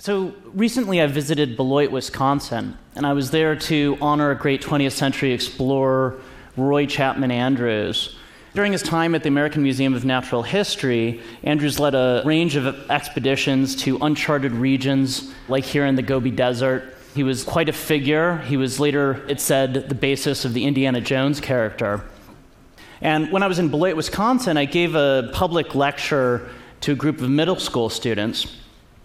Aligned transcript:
So 0.00 0.32
recently 0.54 1.02
I 1.02 1.06
visited 1.08 1.58
Beloit, 1.58 1.90
Wisconsin, 1.90 2.78
and 2.96 3.06
I 3.06 3.12
was 3.12 3.32
there 3.32 3.54
to 3.54 3.98
honor 4.00 4.30
a 4.30 4.34
great 4.34 4.62
20th 4.62 4.92
century 4.92 5.34
explorer, 5.34 6.18
Roy 6.56 6.86
Chapman 6.86 7.30
Andrews. 7.30 8.16
During 8.54 8.72
his 8.72 8.82
time 8.82 9.14
at 9.14 9.22
the 9.22 9.28
American 9.28 9.62
Museum 9.62 9.92
of 9.92 10.06
Natural 10.06 10.42
History, 10.42 11.20
Andrews 11.42 11.78
led 11.78 11.94
a 11.94 12.22
range 12.24 12.56
of 12.56 12.90
expeditions 12.90 13.76
to 13.82 13.98
uncharted 14.00 14.52
regions, 14.52 15.34
like 15.48 15.64
here 15.64 15.84
in 15.84 15.96
the 15.96 16.02
Gobi 16.02 16.30
Desert. 16.30 16.96
He 17.14 17.22
was 17.22 17.44
quite 17.44 17.68
a 17.68 17.74
figure. 17.74 18.38
He 18.38 18.56
was 18.56 18.80
later, 18.80 19.22
it 19.28 19.38
said, 19.38 19.90
the 19.90 19.94
basis 19.94 20.46
of 20.46 20.54
the 20.54 20.64
Indiana 20.64 21.02
Jones 21.02 21.40
character. 21.40 22.02
And 23.02 23.30
when 23.30 23.42
I 23.42 23.48
was 23.48 23.58
in 23.58 23.68
Beloit, 23.68 23.96
Wisconsin, 23.96 24.56
I 24.56 24.64
gave 24.64 24.94
a 24.94 25.28
public 25.34 25.74
lecture 25.74 26.48
to 26.80 26.92
a 26.92 26.96
group 26.96 27.20
of 27.20 27.28
middle 27.28 27.60
school 27.60 27.90
students. 27.90 28.56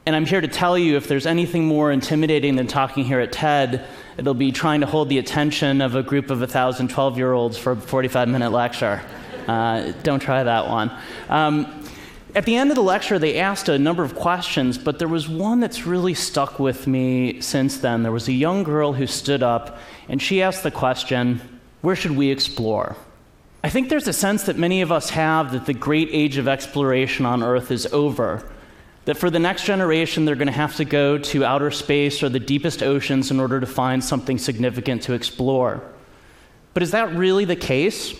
And 0.08 0.16
I'm 0.16 0.28
here 0.28 0.40
to 0.40 0.48
tell 0.48 0.78
you 0.78 0.98
if 0.98 1.08
there's 1.08 1.26
anything 1.26 1.66
more 1.66 1.92
intimidating 1.92 2.56
than 2.58 2.68
talking 2.68 3.06
here 3.06 3.20
at 3.20 3.32
TED, 3.32 3.88
it'll 4.18 4.36
be 4.36 4.52
trying 4.52 4.82
to 4.82 4.86
hold 4.86 5.10
the 5.10 5.18
attention 5.18 5.82
of 5.82 5.96
a 5.96 6.04
group 6.04 6.30
of 6.30 6.42
1,000 6.42 6.90
12 6.90 7.18
year 7.18 7.34
olds 7.34 7.58
for 7.58 7.72
a 7.72 7.76
45 7.76 8.28
minute 8.28 8.52
lecture. 8.52 9.02
Uh, 9.48 9.94
don't 10.04 10.20
try 10.20 10.44
that 10.44 10.68
one. 10.68 10.92
Um, 11.28 11.84
at 12.36 12.46
the 12.46 12.56
end 12.56 12.70
of 12.70 12.76
the 12.76 12.84
lecture, 12.84 13.18
they 13.18 13.40
asked 13.40 13.68
a 13.68 13.80
number 13.80 14.04
of 14.04 14.14
questions, 14.14 14.78
but 14.78 15.00
there 15.00 15.08
was 15.08 15.28
one 15.28 15.60
that's 15.60 15.88
really 15.88 16.14
stuck 16.14 16.60
with 16.60 16.86
me 16.86 17.42
since 17.42 17.78
then. 17.80 18.04
There 18.04 18.12
was 18.12 18.28
a 18.28 18.34
young 18.34 18.62
girl 18.64 18.94
who 18.94 19.08
stood 19.08 19.42
up, 19.42 19.80
and 20.08 20.22
she 20.22 20.44
asked 20.44 20.62
the 20.62 20.70
question 20.70 21.42
Where 21.82 21.96
should 21.96 22.12
we 22.12 22.30
explore? 22.30 22.96
I 23.64 23.70
think 23.70 23.90
there's 23.90 24.08
a 24.08 24.14
sense 24.14 24.44
that 24.44 24.58
many 24.58 24.82
of 24.82 24.92
us 24.92 25.10
have 25.10 25.52
that 25.54 25.66
the 25.66 25.74
great 25.74 26.10
age 26.12 26.38
of 26.38 26.48
exploration 26.48 27.26
on 27.26 27.42
Earth 27.42 27.72
is 27.72 27.88
over 27.88 28.48
that 29.06 29.18
for 29.18 29.30
the 29.30 29.40
next 29.40 29.66
generation, 29.66 30.26
they're 30.26 30.36
going 30.36 30.48
to 30.48 30.52
have 30.52 30.76
to 30.78 30.86
go 30.86 31.18
to 31.18 31.46
outer 31.46 31.72
space 31.72 32.22
or 32.22 32.30
the 32.30 32.40
deepest 32.40 32.84
oceans 32.84 33.32
in 33.32 33.40
order 33.40 33.60
to 33.60 33.68
find 33.68 34.04
something 34.04 34.38
significant 34.38 35.04
to 35.04 35.14
explore. 35.14 35.82
But 36.74 36.84
is 36.84 36.92
that 36.92 37.16
really 37.16 37.46
the 37.46 37.56
case? 37.56 38.14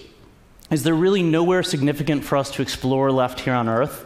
Is 0.72 0.84
there 0.84 0.94
really 0.94 1.24
nowhere 1.24 1.64
significant 1.64 2.24
for 2.24 2.38
us 2.38 2.52
to 2.52 2.62
explore 2.62 3.12
left 3.12 3.42
here 3.42 3.54
on 3.54 3.68
Earth? 3.68 4.06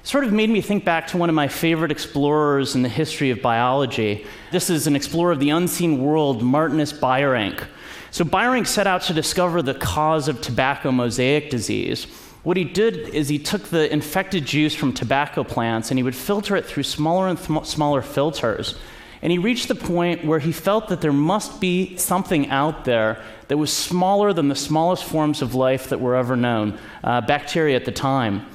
It 0.00 0.06
sort 0.06 0.24
of 0.24 0.32
made 0.32 0.48
me 0.48 0.60
think 0.60 0.84
back 0.84 1.08
to 1.08 1.18
one 1.18 1.28
of 1.28 1.34
my 1.34 1.48
favorite 1.48 1.92
explorers 1.92 2.74
in 2.74 2.82
the 2.82 2.88
history 2.88 3.30
of 3.30 3.42
biology. 3.42 4.26
This 4.50 4.70
is 4.70 4.86
an 4.86 4.96
explorer 4.96 5.32
of 5.32 5.40
the 5.40 5.50
unseen 5.50 6.02
world, 6.02 6.42
Martinus 6.42 6.92
Beijerinck. 6.92 7.64
So, 8.10 8.24
Beijerinck 8.24 8.66
set 8.66 8.86
out 8.86 9.02
to 9.02 9.12
discover 9.12 9.62
the 9.62 9.74
cause 9.74 10.26
of 10.26 10.40
tobacco 10.40 10.90
mosaic 10.90 11.50
disease. 11.50 12.06
What 12.42 12.56
he 12.56 12.64
did 12.64 13.10
is 13.10 13.28
he 13.28 13.38
took 13.38 13.64
the 13.64 13.92
infected 13.92 14.46
juice 14.46 14.74
from 14.74 14.92
tobacco 14.92 15.44
plants 15.44 15.90
and 15.90 15.98
he 15.98 16.02
would 16.02 16.16
filter 16.16 16.56
it 16.56 16.64
through 16.64 16.84
smaller 16.84 17.28
and 17.28 17.38
th- 17.38 17.66
smaller 17.66 18.00
filters. 18.00 18.78
And 19.22 19.30
he 19.30 19.36
reached 19.36 19.68
the 19.68 19.74
point 19.74 20.24
where 20.24 20.38
he 20.38 20.50
felt 20.50 20.88
that 20.88 21.02
there 21.02 21.12
must 21.12 21.60
be 21.60 21.96
something 21.98 22.48
out 22.48 22.86
there 22.86 23.22
that 23.48 23.58
was 23.58 23.70
smaller 23.70 24.32
than 24.32 24.48
the 24.48 24.54
smallest 24.54 25.04
forms 25.04 25.42
of 25.42 25.54
life 25.54 25.90
that 25.90 26.00
were 26.00 26.16
ever 26.16 26.36
known, 26.36 26.78
uh, 27.04 27.20
bacteria 27.20 27.76
at 27.76 27.84
the 27.84 27.92
time. 27.92 28.46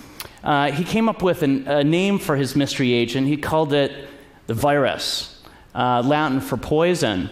Uh, 0.44 0.72
he 0.72 0.83
came 0.83 1.08
up 1.08 1.22
with 1.22 1.44
an, 1.44 1.67
a 1.67 1.83
name 1.83 2.17
for 2.17 2.36
his 2.36 2.56
mystery 2.56 2.94
agent. 2.94 3.28
He 3.28 3.38
called 3.38 3.73
it 3.73 4.08
the 4.47 4.56
virus, 4.56 5.44
uh, 5.75 6.02
Latin 6.03 6.41
for 6.41 6.58
poison. 6.58 7.30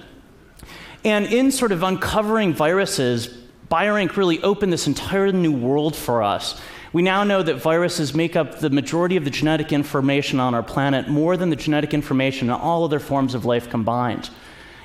And 1.03 1.25
in 1.25 1.51
sort 1.51 1.71
of 1.71 1.81
uncovering 1.81 2.53
viruses, 2.53 3.42
Beijerinck 3.73 4.15
really 4.17 4.39
opened 4.43 4.71
this 4.71 4.85
entire 4.85 5.31
new 5.31 5.51
world 5.51 5.95
for 5.95 6.21
us. 6.21 6.61
We 6.93 7.01
now 7.01 7.23
know 7.23 7.41
that 7.41 7.55
viruses 7.55 8.13
make 8.13 8.35
up 8.35 8.59
the 8.59 8.69
majority 8.69 9.17
of 9.17 9.23
the 9.23 9.31
genetic 9.31 9.73
information 9.73 10.39
on 10.39 10.53
our 10.53 10.61
planet, 10.61 11.07
more 11.07 11.35
than 11.37 11.49
the 11.49 11.55
genetic 11.55 11.91
information 11.91 12.49
in 12.49 12.53
all 12.53 12.83
other 12.83 12.99
forms 12.99 13.33
of 13.33 13.45
life 13.45 13.71
combined. 13.71 14.29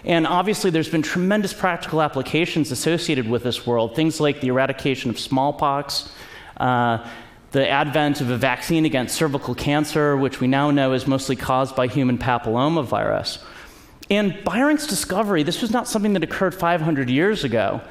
And 0.07 0.27
obviously, 0.27 0.71
there's 0.71 0.89
been 0.89 1.03
tremendous 1.03 1.53
practical 1.53 2.01
applications 2.01 2.71
associated 2.71 3.29
with 3.29 3.43
this 3.43 3.67
world, 3.67 3.95
things 3.95 4.21
like 4.21 4.41
the 4.41 4.49
eradication 4.49 5.11
of 5.11 5.19
smallpox, 5.19 6.11
uh, 6.57 7.07
the 7.51 7.69
advent 7.69 8.23
of 8.23 8.31
a 8.31 8.39
vaccine 8.39 8.87
against 8.87 9.15
cervical 9.17 9.55
cancer, 9.55 10.17
which 10.17 10.41
we 10.41 10.47
now 10.47 10.71
know 10.71 10.95
is 10.95 11.07
mostly 11.07 11.37
caused 11.37 11.77
by 11.77 11.89
human 11.89 12.17
papillomavirus. 12.17 13.45
And 14.09 14.33
Beijerinck's 14.33 14.87
discovery, 14.87 15.43
this 15.43 15.61
was 15.61 15.73
not 15.73 15.87
something 15.87 16.15
that 16.15 16.25
occurred 16.25 16.55
500 16.55 17.11
years 17.11 17.45
ago 17.45 17.83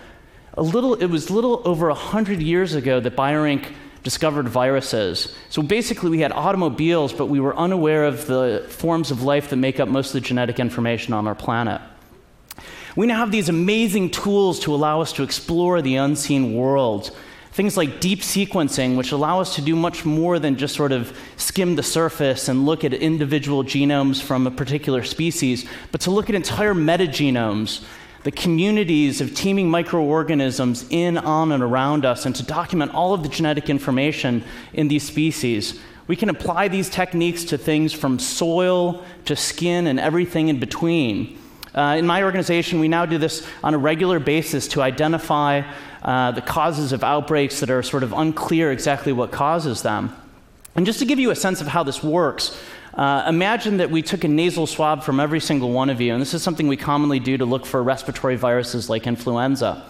a 0.58 0.64
little, 0.64 0.96
it 0.96 1.06
was 1.06 1.30
little 1.30 1.62
over 1.66 1.88
100 1.88 2.42
years 2.42 2.74
ago 2.74 3.00
that 3.00 3.16
Beijerinck 3.16 3.72
discovered 4.04 4.50
viruses. 4.50 5.36
So 5.50 5.62
basically, 5.62 6.10
we 6.10 6.20
had 6.20 6.32
automobiles, 6.32 7.14
but 7.14 7.28
we 7.28 7.40
were 7.40 7.56
unaware 7.56 8.06
of 8.06 8.26
the 8.26 8.66
forms 8.70 9.12
of 9.12 9.22
life 9.22 9.50
that 9.52 9.58
make 9.58 9.80
up 9.80 9.88
most 9.88 10.08
of 10.08 10.14
the 10.14 10.22
genetic 10.22 10.60
information 10.60 11.14
on 11.14 11.28
our 11.28 11.36
planet. 11.36 11.82
We 12.96 13.06
now 13.06 13.20
have 13.20 13.32
these 13.32 13.50
amazing 13.50 14.10
tools 14.10 14.60
to 14.62 14.74
allow 14.74 15.02
us 15.02 15.14
to 15.14 15.24
explore 15.24 15.84
the 15.84 15.98
unseen 15.98 16.56
world. 16.56 17.16
Things 17.52 17.78
like 17.78 18.00
deep 18.00 18.22
sequencing, 18.22 18.98
which 18.98 19.12
allow 19.12 19.40
us 19.40 19.56
to 19.56 19.62
do 19.62 19.76
much 19.76 20.06
more 20.06 20.40
than 20.40 20.58
just 20.58 20.76
sort 20.76 20.92
of 20.92 21.16
skim 21.38 21.76
the 21.76 21.84
surface 21.84 22.50
and 22.50 22.66
look 22.66 22.84
at 22.84 22.94
individual 22.94 23.64
genomes 23.64 24.22
from 24.22 24.48
a 24.48 24.52
particular 24.52 25.04
species, 25.04 25.68
but 25.92 26.02
to 26.02 26.12
look 26.12 26.30
at 26.30 26.36
entire 26.36 26.74
metagenomes 26.74 27.86
the 28.28 28.32
communities 28.32 29.22
of 29.22 29.34
teeming 29.34 29.70
microorganisms 29.70 30.86
in, 30.90 31.18
on, 31.18 31.54
and 31.54 31.64
around 31.64 32.04
us, 32.04 32.26
and 32.26 32.36
to 32.36 32.44
document 32.44 32.94
all 32.94 33.14
of 33.14 33.24
the 33.24 33.30
genetic 33.30 33.70
information 33.70 34.44
in 34.74 34.90
these 34.90 35.04
species. 35.04 35.80
We 36.08 36.18
can 36.18 36.28
apply 36.28 36.68
these 36.68 36.90
techniques 36.90 37.46
to 37.46 37.58
things 37.58 37.94
from 37.94 38.20
soil 38.20 39.06
to 39.24 39.36
skin 39.38 39.88
and 39.88 39.98
everything 39.98 40.50
in 40.50 40.60
between. 40.60 41.40
Uh, 41.74 41.96
in 41.98 42.06
my 42.06 42.22
organization, 42.22 42.82
we 42.82 42.90
now 42.90 43.06
do 43.06 43.18
this 43.18 43.48
on 43.64 43.74
a 43.74 43.78
regular 43.78 44.20
basis 44.20 44.68
to 44.68 44.82
identify 44.82 45.62
uh, 46.04 46.32
the 46.32 46.42
causes 46.42 46.92
of 46.92 47.06
outbreaks 47.06 47.62
that 47.62 47.70
are 47.70 47.82
sort 47.82 48.04
of 48.04 48.12
unclear 48.12 48.74
exactly 48.74 49.14
what 49.14 49.32
causes 49.32 49.84
them. 49.84 50.14
And 50.76 50.86
just 50.86 51.00
to 51.00 51.06
give 51.06 51.18
you 51.18 51.32
a 51.32 51.36
sense 51.36 51.62
of 51.62 51.68
how 51.68 51.84
this 51.84 52.04
works, 52.04 52.62
uh, 52.98 53.24
imagine 53.28 53.78
that 53.78 53.92
we 53.92 54.02
took 54.02 54.24
a 54.24 54.28
nasal 54.28 54.66
swab 54.66 55.04
from 55.04 55.20
every 55.20 55.40
single 55.40 55.72
one 55.72 55.92
of 55.92 56.02
you, 56.02 56.14
and 56.14 56.22
this 56.22 56.34
is 56.34 56.42
something 56.42 56.68
we 56.68 56.76
commonly 56.76 57.20
do 57.20 57.38
to 57.38 57.46
look 57.46 57.64
for 57.64 57.84
respiratory 57.84 58.36
viruses 58.36 58.90
like 58.90 59.06
influenza. 59.06 59.86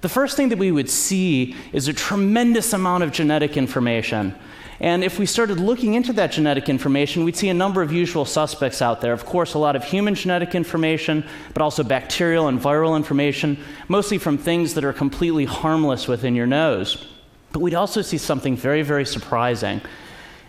The 0.00 0.08
first 0.08 0.36
thing 0.36 0.48
that 0.48 0.58
we 0.58 0.72
would 0.72 0.90
see 0.90 1.54
is 1.72 1.86
a 1.86 1.92
tremendous 1.92 2.72
amount 2.72 3.04
of 3.04 3.12
genetic 3.12 3.56
information. 3.56 4.34
And 4.80 5.04
if 5.04 5.20
we 5.20 5.26
started 5.26 5.60
looking 5.60 5.94
into 5.94 6.12
that 6.14 6.32
genetic 6.32 6.68
information, 6.68 7.22
we'd 7.22 7.36
see 7.36 7.48
a 7.48 7.54
number 7.54 7.80
of 7.80 7.92
usual 7.92 8.24
suspects 8.24 8.82
out 8.82 9.00
there. 9.00 9.12
Of 9.12 9.24
course, 9.24 9.54
a 9.54 9.58
lot 9.58 9.76
of 9.76 9.84
human 9.84 10.16
genetic 10.16 10.56
information, 10.56 11.24
but 11.54 11.62
also 11.62 11.84
bacterial 11.84 12.48
and 12.48 12.60
viral 12.60 12.96
information, 12.96 13.56
mostly 13.86 14.18
from 14.18 14.36
things 14.36 14.74
that 14.74 14.82
are 14.82 14.92
completely 14.92 15.44
harmless 15.44 16.08
within 16.08 16.34
your 16.34 16.48
nose. 16.48 17.06
But 17.52 17.60
we'd 17.60 17.74
also 17.74 18.02
see 18.02 18.18
something 18.18 18.56
very, 18.56 18.82
very 18.82 19.06
surprising 19.06 19.80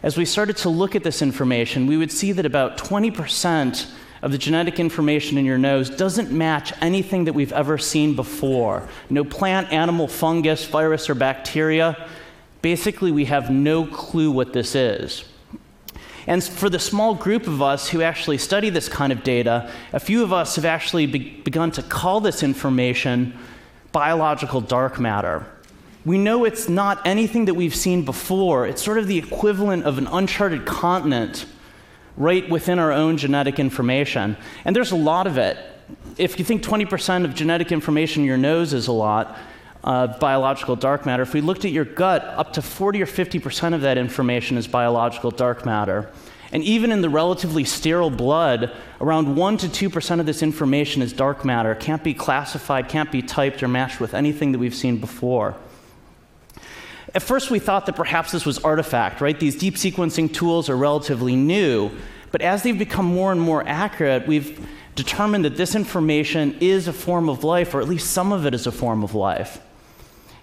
as 0.03 0.17
we 0.17 0.25
started 0.25 0.57
to 0.57 0.69
look 0.69 0.95
at 0.95 1.03
this 1.03 1.21
information, 1.21 1.87
we 1.87 1.95
would 1.95 2.11
see 2.11 2.33
that 2.33 2.45
about 2.45 2.77
20% 2.77 3.89
of 4.21 4.31
the 4.31 4.37
genetic 4.37 4.79
information 4.79 5.37
in 5.37 5.45
your 5.45 5.57
nose 5.57 5.89
doesn't 5.89 6.29
match 6.29 6.73
anything 6.81 7.23
that 7.23 7.33
we've 7.33 7.53
ever 7.53 7.77
seen 7.77 8.13
before. 8.13 8.87
No 9.09 9.23
plant, 9.23 9.71
animal, 9.71 10.09
fungus, 10.09 10.65
virus, 10.65 11.09
or 11.09 11.15
bacteria. 11.15 12.09
Basically, 12.61 13.11
we 13.11 13.25
have 13.25 13.49
no 13.49 13.85
clue 13.85 14.29
what 14.29 14.51
this 14.51 14.75
is. 14.75 15.23
And 16.27 16.43
for 16.43 16.69
the 16.69 16.79
small 16.79 17.15
group 17.15 17.47
of 17.47 17.61
us 17.61 17.89
who 17.89 18.01
actually 18.01 18.37
study 18.37 18.69
this 18.69 18.89
kind 18.89 19.11
of 19.11 19.23
data, 19.23 19.71
a 19.93 19.99
few 19.99 20.23
of 20.23 20.31
us 20.31 20.55
have 20.55 20.65
actually 20.65 21.05
be- 21.05 21.41
begun 21.41 21.71
to 21.71 21.83
call 21.83 22.19
this 22.21 22.43
information 22.43 23.37
biological 23.91 24.59
dark 24.59 24.99
matter 24.99 25.45
we 26.05 26.17
know 26.17 26.43
it's 26.43 26.67
not 26.67 27.05
anything 27.05 27.45
that 27.45 27.53
we've 27.53 27.75
seen 27.75 28.03
before. 28.03 28.67
It's 28.67 28.83
sort 28.83 28.97
of 28.97 29.07
the 29.07 29.17
equivalent 29.17 29.85
of 29.85 29.97
an 29.97 30.07
uncharted 30.07 30.65
continent 30.65 31.45
right 32.17 32.47
within 32.49 32.77
our 32.77 32.91
own 32.91 33.17
genetic 33.17 33.59
information. 33.59 34.37
And 34.65 34.75
there's 34.75 34.91
a 34.91 34.97
lot 34.97 35.27
of 35.27 35.37
it. 35.37 35.57
If 36.17 36.37
you 36.37 36.45
think 36.45 36.61
20% 36.63 37.25
of 37.25 37.33
genetic 37.33 37.71
information 37.71 38.23
in 38.23 38.27
your 38.27 38.37
nose 38.37 38.73
is 38.73 38.87
a 38.87 38.91
lot, 38.91 39.37
uh, 39.83 40.07
biological 40.19 40.75
dark 40.75 41.05
matter, 41.05 41.23
if 41.23 41.33
we 41.33 41.41
looked 41.41 41.65
at 41.65 41.71
your 41.71 41.85
gut, 41.85 42.23
up 42.23 42.53
to 42.53 42.61
40 42.61 43.01
or 43.01 43.05
50% 43.05 43.73
of 43.73 43.81
that 43.81 43.97
information 43.97 44.57
is 44.57 44.67
biological 44.67 45.31
dark 45.31 45.65
matter. 45.65 46.11
And 46.51 46.63
even 46.63 46.91
in 46.91 47.01
the 47.01 47.09
relatively 47.09 47.63
sterile 47.63 48.11
blood, 48.11 48.71
around 49.01 49.35
1 49.35 49.57
to 49.57 49.89
2% 49.89 50.19
of 50.19 50.25
this 50.25 50.43
information 50.43 51.01
is 51.01 51.11
dark 51.11 51.43
matter, 51.43 51.73
can't 51.73 52.03
be 52.03 52.13
classified, 52.13 52.89
can't 52.89 53.11
be 53.11 53.21
typed 53.21 53.63
or 53.63 53.67
matched 53.67 53.99
with 53.99 54.13
anything 54.13 54.51
that 54.51 54.59
we've 54.59 54.75
seen 54.75 54.97
before. 54.97 55.55
At 57.15 57.21
first, 57.21 57.51
we 57.51 57.59
thought 57.59 57.85
that 57.85 57.95
perhaps 57.95 58.31
this 58.31 58.45
was 58.45 58.57
artifact, 58.59 59.21
right? 59.21 59.39
These 59.39 59.55
deep 59.55 59.75
sequencing 59.75 60.33
tools 60.33 60.67
are 60.69 60.75
relatively 60.75 61.35
new, 61.35 61.91
but 62.31 62.41
as 62.41 62.63
they've 62.63 62.77
become 62.77 63.05
more 63.05 63.31
and 63.31 63.39
more 63.39 63.63
accurate, 63.67 64.27
we've 64.27 64.67
determined 64.95 65.45
that 65.45 65.55
this 65.55 65.75
information 65.75 66.57
is 66.59 66.87
a 66.87 66.93
form 66.93 67.29
of 67.29 67.43
life, 67.43 67.75
or 67.75 67.81
at 67.81 67.87
least 67.87 68.11
some 68.11 68.31
of 68.31 68.45
it 68.47 68.55
is 68.55 68.65
a 68.65 68.71
form 68.71 69.03
of 69.03 69.13
life. 69.13 69.61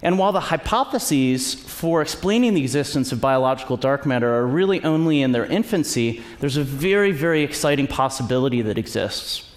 And 0.02 0.19
while 0.19 0.32
the 0.32 0.40
hypotheses 0.40 1.55
for 1.55 2.00
explaining 2.00 2.55
the 2.55 2.62
existence 2.62 3.12
of 3.12 3.20
biological 3.20 3.76
dark 3.76 4.06
matter 4.06 4.32
are 4.32 4.46
really 4.46 4.82
only 4.82 5.20
in 5.22 5.32
their 5.32 5.44
infancy, 5.44 6.22
there's 6.38 6.56
a 6.56 6.64
very, 6.64 7.11
very 7.12 7.43
exciting 7.43 7.87
possibility 7.87 8.62
that 8.62 8.78
exists. 8.78 9.50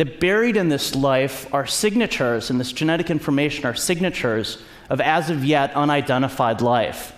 That 0.00 0.18
buried 0.18 0.56
in 0.56 0.70
this 0.70 0.94
life 0.94 1.52
are 1.52 1.66
signatures, 1.66 2.48
and 2.48 2.58
this 2.58 2.72
genetic 2.72 3.10
information 3.10 3.66
are 3.66 3.74
signatures 3.74 4.56
of 4.88 4.98
as 4.98 5.28
of 5.28 5.44
yet 5.44 5.74
unidentified 5.74 6.62
life. 6.62 7.12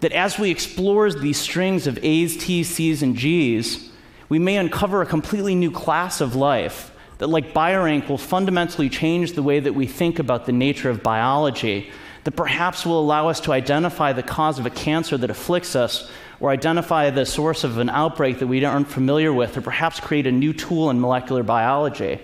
That 0.00 0.10
as 0.10 0.36
we 0.36 0.50
explore 0.50 1.12
these 1.12 1.38
strings 1.38 1.86
of 1.86 2.00
A's, 2.02 2.36
T's, 2.36 2.68
C's, 2.68 3.04
and 3.04 3.14
G's, 3.14 3.92
we 4.28 4.40
may 4.40 4.56
uncover 4.56 5.00
a 5.00 5.06
completely 5.06 5.54
new 5.54 5.70
class 5.70 6.20
of 6.20 6.34
life 6.34 6.92
that, 7.18 7.28
like 7.28 7.54
Beijerinck, 7.54 8.08
will 8.08 8.18
fundamentally 8.18 8.88
change 8.88 9.34
the 9.34 9.42
way 9.44 9.60
that 9.60 9.76
we 9.76 9.86
think 9.86 10.18
about 10.18 10.44
the 10.46 10.50
nature 10.50 10.90
of 10.90 11.04
biology, 11.04 11.88
that 12.24 12.32
perhaps 12.32 12.84
will 12.84 12.98
allow 12.98 13.28
us 13.28 13.38
to 13.42 13.52
identify 13.52 14.12
the 14.12 14.24
cause 14.24 14.58
of 14.58 14.66
a 14.66 14.70
cancer 14.70 15.16
that 15.16 15.30
afflicts 15.30 15.76
us, 15.76 16.10
or 16.42 16.50
identify 16.50 17.08
the 17.08 17.24
source 17.24 17.62
of 17.62 17.78
an 17.78 17.88
outbreak 17.88 18.40
that 18.40 18.48
we 18.48 18.64
aren't 18.64 18.88
familiar 18.88 19.32
with, 19.32 19.56
or 19.56 19.60
perhaps 19.60 20.00
create 20.00 20.26
a 20.26 20.32
new 20.32 20.52
tool 20.52 20.90
in 20.90 21.00
molecular 21.00 21.44
biology. 21.44 22.18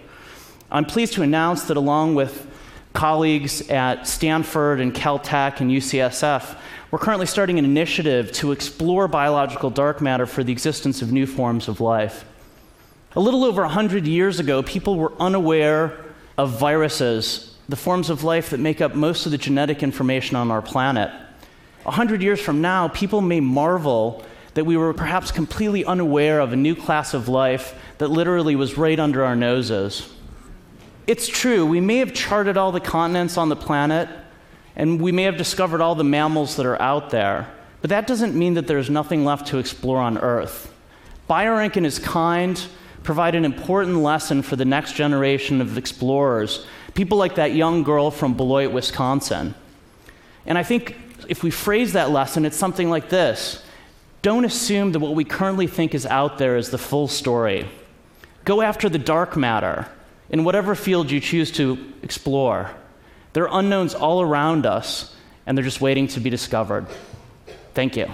I'm 0.73 0.85
pleased 0.85 1.13
to 1.13 1.23
announce 1.23 1.63
that, 1.65 1.77
along 1.77 2.17
with 2.17 2.49
colleagues 2.95 3.71
at 3.71 4.09
Stanford 4.09 4.81
and 4.81 4.93
Caltech 4.93 5.61
and 5.61 5.71
UCSF, 5.71 6.59
we're 6.91 6.99
currently 6.99 7.27
starting 7.27 7.61
an 7.61 7.65
initiative 7.65 8.33
to 8.33 8.51
explore 8.51 9.07
biological 9.07 9.71
dark 9.71 10.01
matter 10.01 10.27
for 10.27 10.43
the 10.43 10.51
existence 10.51 11.01
of 11.01 11.13
new 11.13 11.25
forms 11.25 11.69
of 11.69 11.81
life. 11.81 12.25
A 13.13 13.21
little 13.21 13.45
over 13.45 13.63
100 13.63 14.05
years 14.05 14.41
ago, 14.41 14.65
people 14.65 14.97
were 14.97 15.13
unaware 15.21 15.97
of 16.37 16.59
viruses, 16.59 17.57
the 17.69 17.77
forms 17.77 18.11
of 18.11 18.25
life 18.25 18.51
that 18.51 18.59
make 18.59 18.81
up 18.81 18.97
most 18.97 19.27
of 19.27 19.33
the 19.33 19.39
genetic 19.39 19.85
information 19.85 20.35
on 20.35 20.51
our 20.51 20.61
planet. 20.61 21.13
A 21.89 21.91
hundred 21.91 22.23
years 22.23 22.39
from 22.39 22.61
now, 22.61 22.89
people 22.89 23.23
may 23.23 23.41
marvel 23.41 24.23
that 24.53 24.65
we 24.65 24.77
were 24.77 24.93
perhaps 24.93 25.33
completely 25.33 25.87
unaware 25.87 26.39
of 26.39 26.53
a 26.53 26.57
new 26.57 26.77
class 26.77 27.15
of 27.15 27.29
life 27.29 27.75
that 27.97 28.09
literally 28.09 28.55
was 28.57 28.77
right 28.77 29.01
under 29.01 29.25
our 29.25 29.35
noses. 29.35 30.13
It's 31.07 31.27
true, 31.27 31.65
we 31.65 31.81
may 31.81 31.97
have 31.97 32.13
charted 32.13 32.59
all 32.59 32.73
the 32.73 32.79
continents 32.79 33.39
on 33.39 33.49
the 33.49 33.57
planet, 33.57 34.07
and 34.77 35.01
we 35.01 35.13
may 35.13 35.23
have 35.23 35.39
discovered 35.39 35.81
all 35.81 35.95
the 35.95 36.05
mammals 36.05 36.57
that 36.57 36.67
are 36.67 36.81
out 36.81 37.09
there, 37.09 37.49
but 37.81 37.89
that 37.89 38.07
doesn't 38.07 38.35
mean 38.35 38.53
that 38.53 38.67
there's 38.67 38.91
nothing 38.91 39.25
left 39.25 39.47
to 39.47 39.57
explore 39.57 39.99
on 39.99 40.19
Earth. 40.19 40.71
Beijerinck 41.31 41.77
and 41.77 41.87
his 41.87 41.99
kind 41.99 42.63
provide 43.03 43.35
an 43.35 43.47
important 43.47 43.97
lesson 43.97 44.43
for 44.43 44.57
the 44.57 44.67
next 44.67 44.93
generation 44.93 45.63
of 45.63 45.79
explorers, 45.79 46.67
people 46.93 47.17
like 47.17 47.37
that 47.37 47.55
young 47.55 47.83
girl 47.83 48.11
from 48.11 48.35
Beloit, 48.35 48.73
Wisconsin. 48.73 49.55
And 50.45 50.59
I 50.59 50.63
think 50.63 51.08
if 51.29 51.43
we 51.43 51.51
phrase 51.51 51.93
that 51.93 52.11
lesson, 52.11 52.45
it's 52.45 52.57
something 52.57 52.91
like 52.91 53.09
this 53.11 53.63
Don't 54.23 54.45
assume 54.45 54.93
that 54.93 54.99
what 54.99 55.15
we 55.15 55.25
currently 55.25 55.67
think 55.67 55.95
is 55.95 56.07
out 56.07 56.39
there 56.39 56.57
is 56.57 56.71
the 56.71 56.79
full 56.79 57.07
story. 57.07 57.69
Go 58.45 58.63
after 58.63 58.89
the 58.89 58.99
dark 58.99 59.37
matter 59.37 59.87
in 60.31 60.43
whatever 60.43 60.75
field 60.75 61.11
you 61.11 61.21
choose 61.21 61.53
to 61.53 61.93
explore. 62.03 62.71
There 63.35 63.49
are 63.49 63.61
unknowns 63.61 63.95
all 63.95 64.23
around 64.23 64.67
us, 64.67 65.15
and 65.47 65.57
they're 65.57 65.65
just 65.65 65.81
waiting 65.81 66.09
to 66.09 66.21
be 66.21 66.31
discovered. 66.31 66.87
Thank 67.75 67.97
you. 67.97 68.11